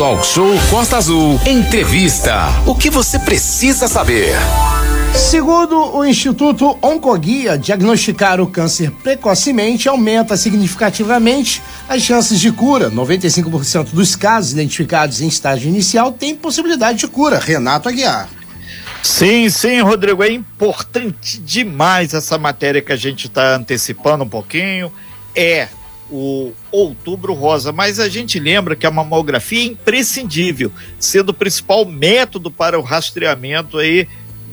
Talk 0.00 0.26
Show 0.26 0.48
Costa 0.70 0.96
Azul. 0.96 1.38
Entrevista. 1.44 2.46
O 2.64 2.74
que 2.74 2.88
você 2.88 3.18
precisa 3.18 3.86
saber? 3.86 4.32
Segundo 5.14 5.94
o 5.94 6.06
Instituto 6.06 6.78
Oncoguia, 6.80 7.58
diagnosticar 7.58 8.40
o 8.40 8.46
câncer 8.46 8.90
precocemente 9.02 9.90
aumenta 9.90 10.38
significativamente 10.38 11.62
as 11.86 12.00
chances 12.00 12.40
de 12.40 12.50
cura. 12.50 12.90
95% 12.90 13.90
dos 13.92 14.16
casos 14.16 14.52
identificados 14.52 15.20
em 15.20 15.28
estágio 15.28 15.68
inicial 15.68 16.10
têm 16.10 16.34
possibilidade 16.34 17.00
de 17.00 17.06
cura. 17.06 17.38
Renato 17.38 17.86
Aguiar. 17.90 18.26
Sim, 19.02 19.50
sim, 19.50 19.82
Rodrigo, 19.82 20.24
é 20.24 20.32
importante 20.32 21.38
demais 21.38 22.14
essa 22.14 22.38
matéria 22.38 22.80
que 22.80 22.90
a 22.90 22.96
gente 22.96 23.26
está 23.26 23.54
antecipando 23.54 24.24
um 24.24 24.28
pouquinho. 24.28 24.90
É 25.36 25.68
o 26.10 26.52
Outubro 26.70 27.32
Rosa, 27.32 27.72
mas 27.72 28.00
a 28.00 28.08
gente 28.08 28.38
lembra 28.38 28.74
que 28.74 28.86
a 28.86 28.90
mamografia 28.90 29.60
é 29.60 29.66
imprescindível, 29.66 30.72
sendo 30.98 31.30
o 31.30 31.34
principal 31.34 31.84
método 31.84 32.50
para 32.50 32.78
o 32.78 32.82
rastreamento 32.82 33.78
aí 33.78 34.08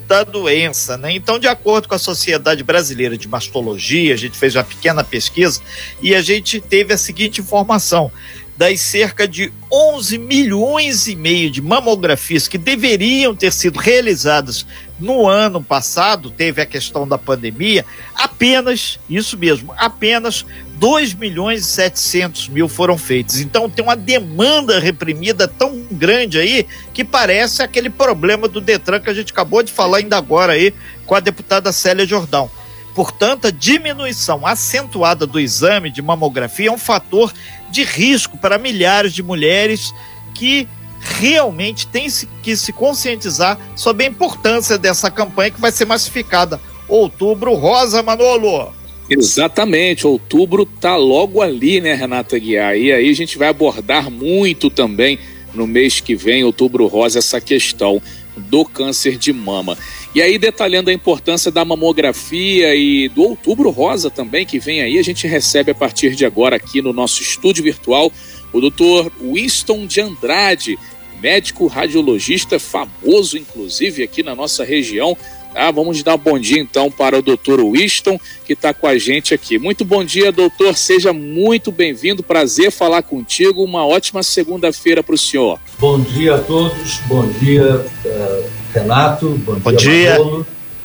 da 0.06 0.24
doença, 0.24 0.96
né? 0.96 1.12
Então, 1.12 1.38
de 1.38 1.46
acordo 1.46 1.86
com 1.86 1.94
a 1.94 1.98
Sociedade 1.98 2.64
Brasileira 2.64 3.16
de 3.18 3.28
Mastologia, 3.28 4.14
a 4.14 4.16
gente 4.16 4.38
fez 4.38 4.54
uma 4.56 4.64
pequena 4.64 5.04
pesquisa 5.04 5.60
e 6.00 6.14
a 6.14 6.22
gente 6.22 6.60
teve 6.60 6.94
a 6.94 6.98
seguinte 6.98 7.42
informação: 7.42 8.10
das 8.56 8.80
cerca 8.80 9.28
de 9.28 9.52
11 9.70 10.18
milhões 10.18 11.06
e 11.06 11.14
meio 11.14 11.50
de 11.50 11.62
mamografias 11.62 12.48
que 12.48 12.58
deveriam 12.58 13.36
ter 13.36 13.52
sido 13.52 13.78
realizadas 13.78 14.66
no 14.98 15.28
ano 15.28 15.62
passado, 15.62 16.30
teve 16.30 16.60
a 16.60 16.66
questão 16.66 17.06
da 17.06 17.16
pandemia, 17.16 17.84
apenas, 18.16 18.98
isso 19.08 19.38
mesmo, 19.38 19.72
apenas 19.76 20.44
2 20.78 21.14
milhões 21.14 21.62
e 21.62 21.64
700 21.64 22.48
mil 22.48 22.68
foram 22.68 22.96
feitos. 22.96 23.40
Então 23.40 23.68
tem 23.68 23.84
uma 23.84 23.96
demanda 23.96 24.78
reprimida 24.78 25.48
tão 25.48 25.84
grande 25.90 26.38
aí 26.38 26.66
que 26.94 27.04
parece 27.04 27.62
aquele 27.62 27.90
problema 27.90 28.46
do 28.46 28.60
Detran 28.60 29.00
que 29.00 29.10
a 29.10 29.14
gente 29.14 29.32
acabou 29.32 29.62
de 29.62 29.72
falar 29.72 29.98
ainda 29.98 30.16
agora 30.16 30.52
aí 30.52 30.72
com 31.04 31.14
a 31.14 31.20
deputada 31.20 31.72
Célia 31.72 32.06
Jordão. 32.06 32.50
Portanto, 32.94 33.46
a 33.46 33.50
diminuição 33.50 34.46
acentuada 34.46 35.26
do 35.26 35.38
exame 35.38 35.90
de 35.90 36.02
mamografia 36.02 36.68
é 36.68 36.72
um 36.72 36.78
fator 36.78 37.32
de 37.70 37.84
risco 37.84 38.38
para 38.38 38.58
milhares 38.58 39.12
de 39.12 39.22
mulheres 39.22 39.92
que 40.34 40.68
realmente 41.00 41.86
têm 41.86 42.08
que 42.42 42.56
se 42.56 42.72
conscientizar 42.72 43.58
sobre 43.76 44.04
a 44.04 44.08
importância 44.08 44.76
dessa 44.76 45.10
campanha 45.10 45.50
que 45.50 45.60
vai 45.60 45.70
ser 45.70 45.84
massificada. 45.84 46.60
Outubro 46.88 47.54
Rosa, 47.54 48.02
Manolo. 48.02 48.77
Exatamente, 49.10 50.06
outubro 50.06 50.66
tá 50.66 50.96
logo 50.96 51.40
ali, 51.40 51.80
né, 51.80 51.94
Renata 51.94 52.38
Guiar? 52.38 52.76
E 52.76 52.92
aí 52.92 53.08
a 53.08 53.14
gente 53.14 53.38
vai 53.38 53.48
abordar 53.48 54.10
muito 54.10 54.68
também 54.68 55.18
no 55.54 55.66
mês 55.66 56.00
que 56.00 56.14
vem, 56.14 56.44
outubro 56.44 56.86
rosa, 56.86 57.18
essa 57.18 57.40
questão 57.40 58.02
do 58.36 58.64
câncer 58.64 59.16
de 59.16 59.32
mama. 59.32 59.76
E 60.14 60.22
aí, 60.22 60.38
detalhando 60.38 60.90
a 60.90 60.92
importância 60.92 61.50
da 61.50 61.64
mamografia 61.64 62.74
e 62.74 63.08
do 63.08 63.22
outubro 63.22 63.70
rosa 63.70 64.10
também, 64.10 64.46
que 64.46 64.58
vem 64.58 64.80
aí, 64.80 64.98
a 64.98 65.02
gente 65.02 65.26
recebe 65.26 65.70
a 65.70 65.74
partir 65.74 66.14
de 66.14 66.24
agora 66.24 66.56
aqui 66.56 66.80
no 66.80 66.92
nosso 66.92 67.22
estúdio 67.22 67.64
virtual 67.64 68.12
o 68.52 68.60
doutor 68.60 69.12
Winston 69.20 69.86
de 69.86 70.00
Andrade, 70.00 70.78
médico 71.20 71.66
radiologista 71.66 72.58
famoso, 72.58 73.36
inclusive, 73.36 74.02
aqui 74.02 74.22
na 74.22 74.34
nossa 74.34 74.64
região. 74.64 75.16
Tá? 75.58 75.72
Vamos 75.72 76.04
dar 76.04 76.14
um 76.14 76.18
bom 76.18 76.38
dia 76.38 76.60
então 76.60 76.88
para 76.88 77.18
o 77.18 77.22
doutor 77.22 77.58
Winston, 77.72 78.16
que 78.46 78.52
está 78.52 78.72
com 78.72 78.86
a 78.86 78.96
gente 78.96 79.34
aqui. 79.34 79.58
Muito 79.58 79.84
bom 79.84 80.04
dia, 80.04 80.30
doutor. 80.30 80.76
Seja 80.76 81.12
muito 81.12 81.72
bem-vindo. 81.72 82.22
Prazer 82.22 82.70
falar 82.70 83.02
contigo. 83.02 83.64
Uma 83.64 83.84
ótima 83.84 84.22
segunda-feira 84.22 85.02
para 85.02 85.16
o 85.16 85.18
senhor. 85.18 85.58
Bom 85.80 85.98
dia 85.98 86.36
a 86.36 86.38
todos. 86.38 87.00
Bom 87.06 87.26
dia, 87.40 87.84
uh, 88.04 88.44
Renato. 88.72 89.30
Bom, 89.44 89.56
bom 89.56 89.72
dia. 89.72 89.78
dia. 89.90 90.18
Bom 90.18 90.44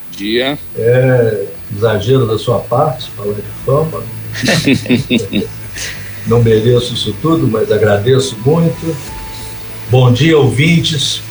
dia. 0.10 0.60
É 0.76 1.46
exagero 1.78 2.26
da 2.26 2.40
sua 2.40 2.58
parte 2.58 3.12
falar 3.12 3.34
de 3.36 3.44
fama. 3.64 4.04
Não 6.26 6.42
mereço 6.42 6.96
isso 6.96 7.16
tudo, 7.22 7.48
mas 7.48 7.72
agradeço 7.72 8.36
muito. 8.44 8.98
Bom 9.92 10.12
dia, 10.12 10.36
ouvintes, 10.36 11.22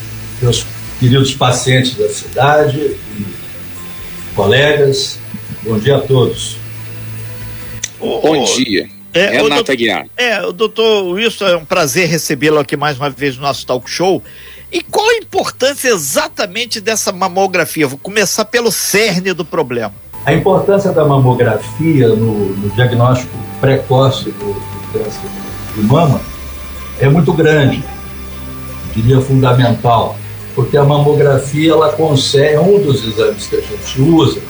meus 0.41 0.65
queridos 1.01 1.35
pacientes 1.35 1.97
da 1.97 2.09
cidade 2.09 2.79
e 2.79 3.42
colegas. 4.35 5.19
Bom 5.63 5.79
dia 5.79 5.97
a 5.97 6.01
todos. 6.01 6.57
Bom 7.99 8.45
dia. 8.45 8.89
É, 9.15 9.27
Renata 9.27 9.45
o 9.45 9.49
doutor, 9.49 9.77
Guiar. 9.77 10.07
É, 10.17 10.43
o 10.43 10.53
doutor 10.53 11.05
Wilson, 11.05 11.47
é 11.47 11.57
um 11.57 11.65
prazer 11.65 12.09
recebê-lo 12.09 12.59
aqui 12.59 12.77
mais 12.77 12.97
uma 12.99 13.11
vez 13.11 13.37
no 13.37 13.43
nosso 13.43 13.67
talk 13.67 13.89
show. 13.89 14.23
E 14.73 14.83
qual 14.83 15.07
a 15.11 15.17
importância 15.17 15.89
exatamente 15.89 16.81
dessa 16.81 17.13
mamografia? 17.13 17.87
Vou 17.87 17.99
começar 17.99 18.47
pelo 18.47 18.73
cerne 18.73 19.35
do 19.35 19.45
problema. 19.45 19.95
A 20.25 20.33
importância 20.33 20.93
da 20.93 21.05
mamografia 21.05 22.09
no, 22.09 22.57
no 22.57 22.71
diagnóstico 22.71 23.37
precoce 23.61 24.31
do, 24.31 24.55
do 24.55 24.93
câncer 24.93 25.29
de 25.77 25.83
mama 25.83 26.21
é 26.99 27.09
muito 27.09 27.33
grande 27.33 27.83
diria 28.95 29.21
fundamental, 29.21 30.17
porque 30.55 30.77
a 30.77 30.85
mamografia 30.85 31.73
ela 31.73 31.91
consegue, 31.93 32.55
é 32.55 32.61
um 32.61 32.79
dos 32.79 33.07
exames 33.07 33.47
que 33.47 33.57
a 33.57 33.61
gente 33.61 34.03
usa 34.03 34.41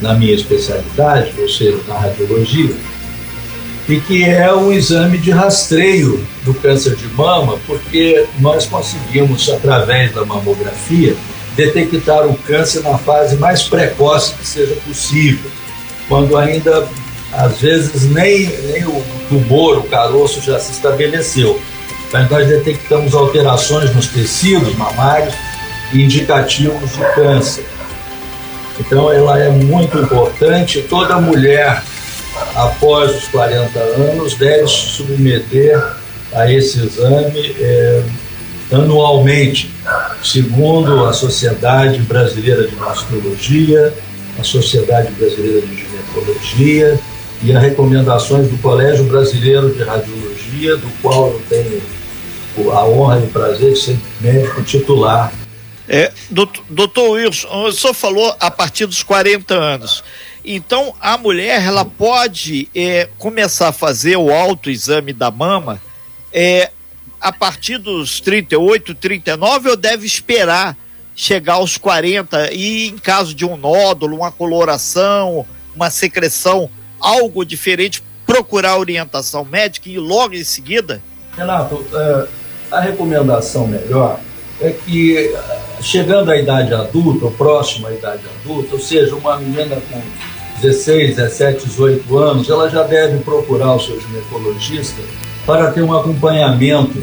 na 0.00 0.14
minha 0.14 0.34
especialidade, 0.34 1.32
ou 1.38 1.48
seja, 1.48 1.78
na 1.86 1.98
radiologia, 1.98 2.74
e 3.88 4.00
que 4.00 4.24
é 4.24 4.52
um 4.54 4.72
exame 4.72 5.18
de 5.18 5.30
rastreio 5.30 6.26
do 6.44 6.54
câncer 6.54 6.96
de 6.96 7.06
mama, 7.08 7.58
porque 7.66 8.26
nós 8.38 8.66
conseguimos, 8.66 9.48
através 9.48 10.12
da 10.12 10.24
mamografia, 10.24 11.14
detectar 11.54 12.26
o 12.26 12.34
câncer 12.34 12.82
na 12.82 12.98
fase 12.98 13.36
mais 13.36 13.62
precoce 13.62 14.34
que 14.34 14.46
seja 14.46 14.74
possível, 14.86 15.50
quando 16.08 16.36
ainda, 16.36 16.88
às 17.32 17.60
vezes, 17.60 18.10
nem, 18.10 18.46
nem 18.70 18.86
o 18.86 19.02
tumor, 19.28 19.78
o 19.78 19.84
caroço 19.84 20.40
já 20.40 20.58
se 20.58 20.72
estabeleceu. 20.72 21.60
Mas 22.14 22.30
nós 22.30 22.46
detectamos 22.46 23.12
alterações 23.12 23.92
nos 23.92 24.06
tecidos 24.06 24.72
mamários 24.76 25.34
indicativos 25.92 26.92
de 26.92 27.04
câncer. 27.12 27.64
Então, 28.78 29.12
ela 29.12 29.36
é 29.36 29.50
muito 29.50 29.98
importante. 29.98 30.80
Toda 30.82 31.20
mulher, 31.20 31.82
após 32.54 33.16
os 33.16 33.26
40 33.26 33.76
anos, 33.80 34.34
deve 34.34 34.68
se 34.68 34.90
submeter 34.90 35.84
a 36.32 36.48
esse 36.48 36.86
exame 36.86 37.56
é, 37.58 38.02
anualmente, 38.70 39.74
segundo 40.22 41.06
a 41.06 41.12
Sociedade 41.12 41.98
Brasileira 41.98 42.64
de 42.64 42.76
Mastologia, 42.76 43.92
a 44.38 44.44
Sociedade 44.44 45.10
Brasileira 45.14 45.62
de 45.62 45.76
Ginecologia 45.78 46.96
e 47.42 47.52
as 47.52 47.60
recomendações 47.60 48.48
do 48.48 48.56
Colégio 48.58 49.02
Brasileiro 49.02 49.74
de 49.74 49.82
Radiologia, 49.82 50.76
do 50.76 50.88
qual 51.02 51.30
eu 51.30 51.42
tenho 51.48 51.82
a 52.72 52.84
honra 52.84 53.20
e 53.20 53.24
o 53.24 53.28
prazer 53.28 53.72
de 53.72 53.78
ser 53.78 53.98
médico 54.20 54.62
titular. 54.62 55.32
É, 55.88 56.12
doutor, 56.70 57.10
Wilson, 57.10 57.48
o 57.48 57.72
senhor 57.72 57.92
falou 57.92 58.34
a 58.40 58.50
partir 58.50 58.86
dos 58.86 59.02
40 59.02 59.54
anos. 59.54 60.02
Então, 60.44 60.94
a 61.00 61.16
mulher 61.16 61.62
ela 61.62 61.84
pode 61.84 62.68
é, 62.74 63.08
começar 63.18 63.68
a 63.68 63.72
fazer 63.72 64.16
o 64.16 64.32
autoexame 64.32 65.12
da 65.12 65.30
mama 65.30 65.80
é, 66.32 66.70
a 67.20 67.32
partir 67.32 67.78
dos 67.78 68.20
38, 68.20 68.94
39 68.94 69.70
ou 69.70 69.76
deve 69.76 70.06
esperar 70.06 70.76
chegar 71.16 71.54
aos 71.54 71.78
40 71.78 72.52
e, 72.52 72.88
em 72.88 72.98
caso 72.98 73.34
de 73.34 73.46
um 73.46 73.56
nódulo, 73.56 74.16
uma 74.16 74.32
coloração, 74.32 75.46
uma 75.74 75.88
secreção, 75.88 76.68
algo 77.00 77.44
diferente, 77.44 78.02
procurar 78.26 78.78
orientação 78.78 79.44
médica 79.44 79.88
e 79.88 79.98
logo 79.98 80.34
em 80.34 80.44
seguida? 80.44 81.02
Renato, 81.36 81.84
é, 81.92 82.26
a 82.70 82.80
recomendação 82.80 83.66
melhor 83.66 84.20
é 84.60 84.70
que, 84.70 85.34
chegando 85.80 86.30
à 86.30 86.36
idade 86.36 86.72
adulta, 86.72 87.26
ou 87.26 87.30
próxima 87.32 87.88
à 87.88 87.92
idade 87.92 88.22
adulta, 88.40 88.74
ou 88.74 88.80
seja, 88.80 89.14
uma 89.14 89.36
menina 89.38 89.76
com 89.90 90.00
16, 90.60 91.16
17, 91.16 91.66
18 91.66 92.18
anos, 92.18 92.48
ela 92.48 92.68
já 92.68 92.82
deve 92.84 93.18
procurar 93.18 93.74
o 93.74 93.80
seu 93.80 94.00
ginecologista 94.00 95.02
para 95.44 95.70
ter 95.72 95.82
um 95.82 95.94
acompanhamento 95.94 97.02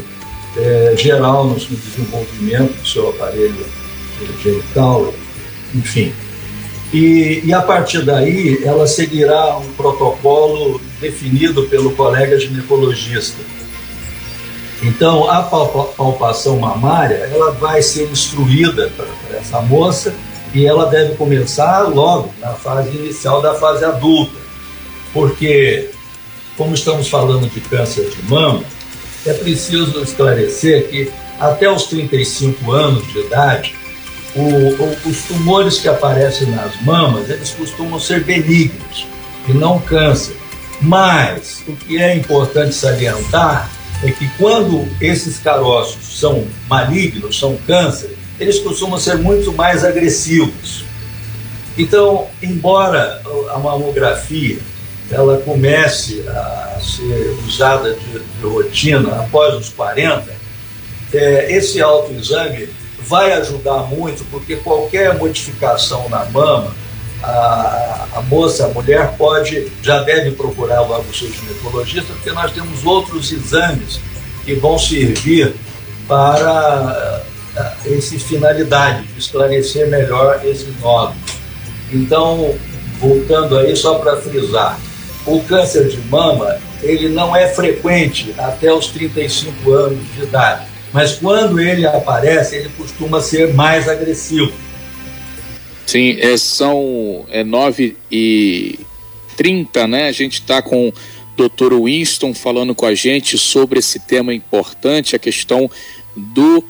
é, 0.56 0.94
geral 0.96 1.44
no 1.44 1.54
desenvolvimento 1.54 2.72
do 2.80 2.88
seu 2.88 3.10
aparelho 3.10 3.66
genital, 4.42 5.12
enfim. 5.74 6.12
E, 6.92 7.42
e, 7.44 7.54
a 7.54 7.62
partir 7.62 8.02
daí, 8.02 8.62
ela 8.64 8.86
seguirá 8.86 9.56
um 9.56 9.72
protocolo 9.72 10.80
definido 11.00 11.62
pelo 11.64 11.92
colega 11.92 12.38
ginecologista 12.38 13.42
então, 14.82 15.30
a 15.30 15.42
palpação 15.42 16.58
mamária, 16.58 17.30
ela 17.32 17.52
vai 17.52 17.80
ser 17.80 18.10
instruída 18.10 18.90
para 18.96 19.38
essa 19.38 19.60
moça 19.60 20.12
e 20.52 20.66
ela 20.66 20.86
deve 20.86 21.14
começar 21.14 21.82
logo 21.82 22.34
na 22.40 22.52
fase 22.54 22.88
inicial 22.90 23.40
da 23.40 23.54
fase 23.54 23.84
adulta, 23.84 24.36
porque, 25.12 25.90
como 26.56 26.74
estamos 26.74 27.08
falando 27.08 27.48
de 27.48 27.60
câncer 27.60 28.10
de 28.10 28.22
mama, 28.28 28.64
é 29.24 29.32
preciso 29.32 30.02
esclarecer 30.02 30.88
que 30.88 31.12
até 31.38 31.70
os 31.70 31.84
35 31.84 32.72
anos 32.72 33.06
de 33.12 33.20
idade, 33.20 33.76
o, 34.34 34.42
o, 34.42 34.98
os 35.08 35.22
tumores 35.22 35.78
que 35.78 35.88
aparecem 35.88 36.48
nas 36.50 36.80
mamas, 36.82 37.30
eles 37.30 37.50
costumam 37.50 38.00
ser 38.00 38.24
benignos 38.24 39.06
e 39.46 39.52
não 39.52 39.78
câncer. 39.78 40.36
Mas 40.80 41.62
o 41.68 41.76
que 41.76 42.02
é 42.02 42.16
importante 42.16 42.74
salientar 42.74 43.70
é 44.02 44.10
que 44.10 44.28
quando 44.36 44.86
esses 45.00 45.38
caroços 45.38 46.18
são 46.18 46.46
malignos, 46.68 47.38
são 47.38 47.56
câncer, 47.66 48.16
eles 48.38 48.58
costumam 48.58 48.98
ser 48.98 49.16
muito 49.18 49.52
mais 49.52 49.84
agressivos. 49.84 50.84
Então, 51.78 52.26
embora 52.42 53.22
a 53.50 53.58
mamografia 53.58 54.58
ela 55.10 55.38
comece 55.38 56.24
a 56.28 56.80
ser 56.80 57.36
usada 57.46 57.94
de, 57.94 58.18
de 58.18 58.46
rotina 58.46 59.20
após 59.20 59.54
os 59.54 59.68
40, 59.68 60.24
é, 61.12 61.52
esse 61.52 61.80
autoexame 61.82 62.68
vai 63.00 63.32
ajudar 63.32 63.82
muito, 63.88 64.24
porque 64.30 64.56
qualquer 64.56 65.16
modificação 65.18 66.08
na 66.08 66.24
mama, 66.24 66.74
a, 67.22 68.06
a, 68.16 68.22
moça, 68.22 68.66
a 68.66 68.68
mulher 68.68 69.14
pode, 69.16 69.70
já 69.82 70.02
deve 70.02 70.32
procurar 70.32 70.80
logo 70.80 71.04
o 71.10 71.14
seu 71.14 71.30
ginecologista, 71.30 72.12
porque 72.12 72.32
nós 72.32 72.52
temos 72.52 72.84
outros 72.84 73.30
exames 73.32 74.00
que 74.44 74.54
vão 74.54 74.78
servir 74.78 75.54
para 76.08 77.22
essa 77.84 78.18
finalidade, 78.18 79.06
de 79.06 79.18
esclarecer 79.18 79.88
melhor 79.88 80.40
esse 80.44 80.66
nódulo. 80.80 81.14
Então, 81.92 82.54
voltando 82.98 83.58
aí, 83.58 83.76
só 83.76 83.96
para 83.96 84.16
frisar, 84.16 84.78
o 85.26 85.40
câncer 85.42 85.88
de 85.88 85.98
mama, 86.08 86.58
ele 86.82 87.08
não 87.08 87.36
é 87.36 87.48
frequente 87.48 88.34
até 88.38 88.72
os 88.72 88.88
35 88.88 89.72
anos 89.72 89.98
de 90.14 90.22
idade, 90.22 90.66
mas 90.92 91.12
quando 91.12 91.60
ele 91.60 91.86
aparece, 91.86 92.56
ele 92.56 92.70
costuma 92.76 93.20
ser 93.20 93.54
mais 93.54 93.88
agressivo. 93.88 94.52
Sim, 95.92 96.16
é, 96.20 96.38
são 96.38 97.26
é 97.28 97.44
9 97.44 97.98
e 98.10 98.78
30, 99.36 99.86
né? 99.86 100.08
A 100.08 100.12
gente 100.12 100.40
está 100.40 100.62
com 100.62 100.88
o 100.88 100.92
Dr. 101.36 101.74
Winston 101.84 102.32
falando 102.32 102.74
com 102.74 102.86
a 102.86 102.94
gente 102.94 103.36
sobre 103.36 103.78
esse 103.78 103.98
tema 103.98 104.32
importante, 104.32 105.14
a 105.14 105.18
questão 105.18 105.70
do 106.16 106.64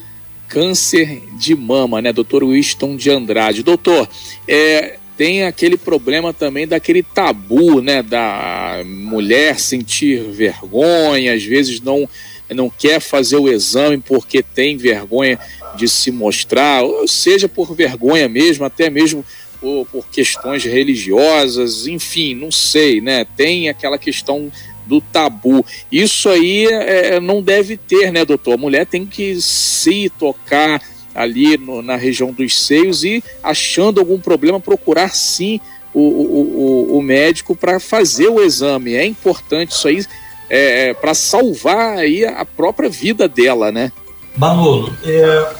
câncer 0.49 1.23
de 1.39 1.55
mama, 1.55 2.03
né? 2.03 2.13
Doutor 2.13 2.45
Winston 2.45 2.97
de 2.97 3.11
Andrade. 3.11 3.63
Doutor, 3.63 4.09
é, 4.49 4.99
tem 5.17 5.45
aquele 5.45 5.77
problema 5.77 6.35
também 6.35 6.67
daquele 6.67 7.05
tabu, 7.05 7.81
né? 7.81 8.03
Da 8.03 8.83
mulher 8.85 9.61
sentir 9.61 10.21
vergonha, 10.33 11.33
às 11.33 11.45
vezes 11.45 11.81
não, 11.81 12.09
não 12.51 12.69
quer 12.69 12.99
fazer 12.99 13.37
o 13.37 13.49
exame 13.49 13.99
porque 13.99 14.43
tem 14.43 14.77
vergonha 14.77 15.39
de 15.77 15.89
se 15.89 16.11
mostrar, 16.11 16.83
ou 16.83 17.07
seja 17.09 17.49
por 17.49 17.75
vergonha 17.75 18.29
mesmo, 18.29 18.65
até 18.65 18.91
mesmo 18.91 19.25
por, 19.61 19.87
por 19.87 20.07
questões 20.09 20.65
religiosas, 20.65 21.87
enfim, 21.87 22.35
não 22.35 22.51
sei, 22.51 23.01
né? 23.01 23.25
Tem 23.37 23.69
aquela 23.69 23.97
questão 23.97 24.51
do 24.87 25.01
tabu. 25.01 25.65
Isso 25.91 26.29
aí 26.29 26.67
é, 26.67 27.21
não 27.21 27.41
deve 27.41 27.77
ter, 27.77 28.13
né, 28.13 28.25
doutor? 28.25 28.55
A 28.55 28.59
mulher 28.59 28.87
tem 28.87 29.07
que 29.07 29.41
se 29.41 30.11
tocar 30.19 30.83
ali 31.15 31.57
no, 31.57 31.83
na 31.83 31.97
região 31.97 32.33
dos 32.33 32.59
seios 32.59 33.05
e, 33.05 33.23
achando 33.43 34.01
algum 34.01 34.19
problema, 34.19 34.59
procurar 34.59 35.15
sim 35.15 35.61
o, 35.95 36.01
o, 36.01 36.95
o, 36.95 36.99
o 36.99 37.03
médico 37.03 37.55
para 37.55 37.79
fazer 37.79 38.29
o 38.29 38.43
exame. 38.43 38.95
É 38.95 39.05
importante 39.05 39.73
isso 39.73 39.89
aí 39.89 40.05
é, 40.51 40.89
é 40.89 40.95
para 40.95 41.15
salvar 41.15 41.99
aí 41.99 42.25
a 42.25 42.45
própria 42.45 42.89
vida 42.89 43.29
dela, 43.29 43.71
né? 43.71 43.93
Manolo, 44.37 44.95
é, 45.05 45.55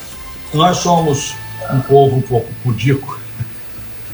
nós 0.55 0.79
somos 0.79 1.35
um 1.73 1.81
povo 1.81 2.17
um 2.17 2.23
pouco 2.23 2.49
pudico 2.63 3.19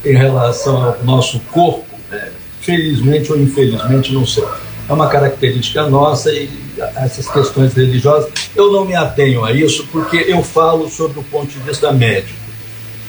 em 0.05 0.15
relação 0.15 0.83
ao 0.83 1.03
nosso 1.03 1.39
corpo, 1.51 1.85
né? 2.09 2.31
felizmente 2.61 3.31
ou 3.31 3.39
infelizmente, 3.39 4.13
não 4.13 4.25
sei 4.25 4.45
é 4.89 4.93
uma 4.93 5.07
característica 5.07 5.87
nossa 5.87 6.31
e 6.33 6.49
essas 6.95 7.29
questões 7.29 7.73
religiosas. 7.73 8.31
Eu 8.55 8.71
não 8.71 8.85
me 8.85 8.95
atenho 8.95 9.45
a 9.45 9.53
isso 9.53 9.87
porque 9.91 10.17
eu 10.27 10.43
falo 10.43 10.89
sobre 10.89 11.19
o 11.19 11.23
ponto 11.23 11.47
de 11.47 11.59
vista 11.59 11.91
médico. 11.91 12.39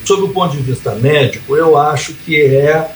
Sob 0.04 0.24
o 0.24 0.28
ponto 0.28 0.56
de 0.56 0.62
vista 0.62 0.94
médico, 0.94 1.56
eu 1.56 1.78
acho 1.78 2.12
que 2.12 2.42
é 2.42 2.90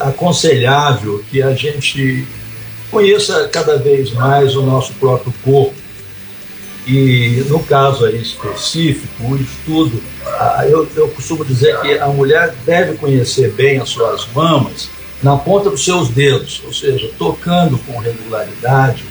aconselhável 0.00 1.22
que 1.30 1.40
a 1.40 1.54
gente 1.54 2.26
conheça 2.90 3.48
cada 3.48 3.78
vez 3.78 4.10
mais 4.12 4.56
o 4.56 4.62
nosso 4.62 4.92
próprio 4.94 5.32
corpo. 5.44 5.79
E 6.86 7.44
no 7.48 7.60
caso 7.60 8.06
aí 8.06 8.20
específico, 8.20 9.24
o 9.24 9.36
estudo, 9.36 10.02
eu, 10.68 10.88
eu 10.96 11.08
costumo 11.08 11.44
dizer 11.44 11.78
que 11.80 11.98
a 11.98 12.08
mulher 12.08 12.54
deve 12.64 12.96
conhecer 12.96 13.52
bem 13.52 13.78
as 13.78 13.90
suas 13.90 14.26
mamas 14.34 14.88
na 15.22 15.36
ponta 15.36 15.70
dos 15.70 15.84
seus 15.84 16.08
dedos, 16.08 16.62
ou 16.64 16.72
seja, 16.72 17.10
tocando 17.18 17.78
com 17.78 17.98
regularidade, 17.98 19.04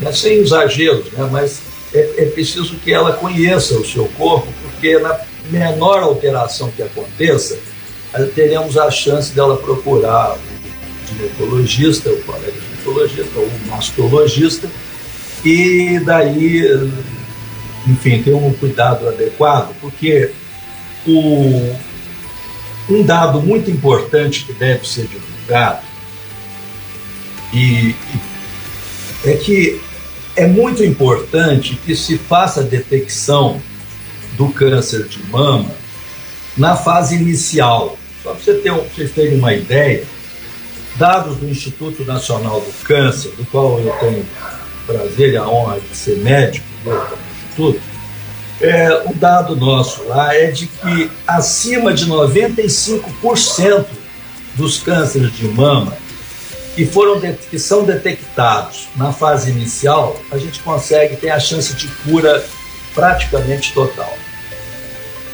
né, 0.00 0.12
sem 0.12 0.38
exageros, 0.38 1.10
né, 1.12 1.28
mas 1.30 1.60
é, 1.92 2.14
é, 2.18 2.24
preciso 2.26 2.76
que 2.76 2.92
ela 2.92 3.12
conheça 3.14 3.74
o 3.74 3.84
seu 3.84 4.06
corpo, 4.16 4.46
porque 4.62 4.98
na 4.98 5.18
menor 5.50 6.02
alteração 6.02 6.70
que 6.70 6.82
aconteça, 6.82 7.58
eh, 8.14 8.24
teremos 8.34 8.76
a 8.76 8.90
chance 8.90 9.32
dela 9.32 9.56
procurar 9.56 10.36
o 10.36 11.14
ginecologista, 11.14 12.10
o 12.10 12.22
colega 12.22 12.52
ginecologista 12.52 13.38
ou 13.38 13.46
o 13.46 13.70
mastologista, 13.70 14.68
e 15.44 16.00
daí, 16.04 16.90
enfim, 17.86 18.22
ter 18.22 18.34
um 18.34 18.52
cuidado 18.52 19.08
adequado, 19.08 19.74
porque 19.80 20.32
o, 21.06 21.76
um 22.88 23.02
dado 23.02 23.40
muito 23.40 23.70
importante 23.70 24.44
que 24.44 24.52
deve 24.52 24.86
ser 24.86 25.06
divulgado. 25.06 25.84
E, 27.52 27.94
é 29.24 29.34
que 29.34 29.80
é 30.34 30.46
muito 30.46 30.84
importante 30.84 31.76
que 31.76 31.96
se 31.96 32.18
faça 32.18 32.60
a 32.60 32.64
detecção 32.64 33.60
do 34.36 34.48
câncer 34.50 35.04
de 35.04 35.22
mama 35.30 35.70
na 36.56 36.76
fase 36.76 37.14
inicial. 37.14 37.98
Só 38.22 38.30
para 38.30 38.40
você 38.40 38.54
ter, 38.54 38.72
vocês 38.72 39.10
terem 39.12 39.38
uma 39.38 39.54
ideia, 39.54 40.04
dados 40.96 41.36
do 41.36 41.48
Instituto 41.48 42.04
Nacional 42.04 42.60
do 42.60 42.72
Câncer, 42.84 43.30
do 43.36 43.44
qual 43.46 43.78
eu 43.80 43.92
tenho 44.00 44.20
o 44.20 44.86
prazer 44.86 45.32
e 45.32 45.36
a 45.36 45.48
honra 45.48 45.80
de 45.80 45.96
ser 45.96 46.18
médico 46.18 46.66
do 46.84 47.25
Instituto, 47.56 47.80
é, 48.60 49.02
o 49.06 49.14
dado 49.14 49.56
nosso 49.56 50.04
lá 50.04 50.34
é 50.34 50.50
de 50.50 50.66
que 50.66 51.10
acima 51.26 51.92
de 51.92 52.06
95% 52.06 53.86
dos 54.54 54.78
cânceres 54.78 55.34
de 55.34 55.48
mama 55.48 55.96
que 56.74 56.84
foram 56.84 57.18
que 57.50 57.58
são 57.58 57.84
detectados 57.84 58.88
na 58.96 59.10
fase 59.10 59.50
inicial, 59.50 60.20
a 60.30 60.36
gente 60.36 60.60
consegue 60.60 61.16
ter 61.16 61.30
a 61.30 61.40
chance 61.40 61.74
de 61.74 61.88
cura 61.88 62.44
praticamente 62.94 63.72
total. 63.72 64.12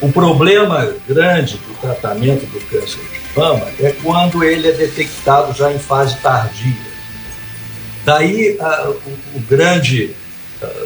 O 0.01 0.11
problema 0.11 0.95
grande 1.07 1.57
do 1.57 1.75
tratamento 1.81 2.47
do 2.47 2.61
câncer 2.67 3.01
de 3.01 3.39
mama 3.41 3.67
é 3.81 3.91
quando 4.03 4.45
ele 4.45 4.69
é 4.69 4.73
detectado 4.73 5.53
já 5.53 5.73
em 5.73 5.79
fase 5.79 6.17
tardia. 6.19 6.93
Daí 8.05 8.57
a, 8.61 8.91
o, 8.91 9.37
o 9.37 9.41
grande, 9.41 10.15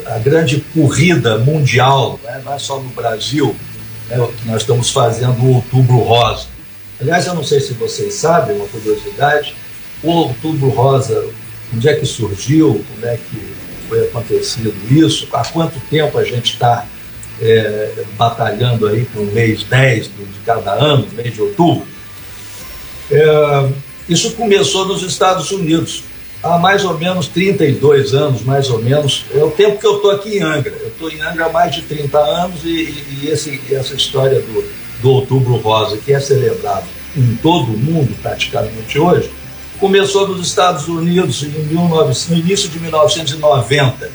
a 0.07 0.19
grande 0.19 0.65
corrida 0.73 1.39
mundial, 1.39 2.21
né, 2.23 2.41
não 2.45 2.53
é 2.53 2.59
só 2.59 2.79
no 2.81 2.91
Brasil, 2.91 3.55
né, 4.09 4.17
que 4.41 4.49
nós 4.49 4.63
estamos 4.63 4.91
fazendo 4.91 5.43
o 5.43 5.55
Outubro 5.55 5.99
Rosa 5.99 6.57
Aliás, 7.01 7.27
eu 7.27 7.35
não 7.35 7.45
sei 7.45 7.61
se 7.61 7.75
vocês 7.75 8.15
sabem, 8.15 8.57
uma 8.57 8.67
curiosidade, 8.69 9.55
o 10.03 10.11
Outubro 10.11 10.69
Rosa, 10.71 11.29
onde 11.75 11.89
é 11.89 11.95
que 11.95 12.07
surgiu, 12.07 12.83
como 12.95 13.07
é 13.07 13.17
que 13.17 13.55
foi 13.89 14.05
acontecido 14.07 14.75
isso, 14.91 15.29
há 15.33 15.45
quanto 15.45 15.79
tempo 15.91 16.17
a 16.19 16.25
gente 16.25 16.55
está 16.55 16.87
é, 17.41 18.05
batalhando 18.17 18.87
aí 18.87 19.05
com 19.13 19.21
o 19.21 19.27
mês 19.27 19.63
10 19.65 20.07
de 20.07 20.41
cada 20.47 20.73
ano, 20.73 21.07
mês 21.13 21.35
de 21.35 21.43
outubro. 21.43 21.87
É, 23.11 23.25
isso 24.09 24.33
começou 24.33 24.87
nos 24.87 25.03
Estados 25.03 25.51
Unidos, 25.51 26.03
há 26.55 26.59
mais 26.59 26.85
ou 26.85 26.97
menos 26.99 27.29
32 27.29 28.15
anos, 28.15 28.43
mais 28.43 28.71
ou 28.71 28.81
menos. 28.81 29.25
É 29.35 29.43
o 29.43 29.51
tempo 29.51 29.79
que 29.79 29.87
eu 29.87 29.97
estou 29.97 30.11
aqui 30.11 30.39
em 30.39 30.43
Angra. 30.43 30.75
Eu 30.81 30.89
estou 30.89 31.11
em 31.11 31.21
Angra 31.21 31.47
há 31.47 31.53
mais 31.53 31.75
de 31.75 31.83
30 31.83 32.19
anos 32.19 32.65
e, 32.65 33.05
e 33.23 33.29
esse, 33.29 33.61
essa 33.71 33.95
história 33.95 34.41
do, 34.41 34.65
do 35.01 35.11
Outubro 35.11 35.57
Rosa, 35.57 35.97
que 35.99 36.13
é 36.13 36.21
celebrado 36.21 36.87
em 37.17 37.37
todo 37.37 37.73
o 37.73 37.79
mundo 37.79 38.15
praticamente 38.23 38.99
hoje, 38.99 39.31
começou 39.81 40.29
nos 40.29 40.47
Estados 40.47 40.89
Unidos 40.89 41.43
em 41.43 41.51
19, 41.51 42.15
no 42.31 42.37
início 42.37 42.69
de 42.69 42.79
1990. 42.79 44.11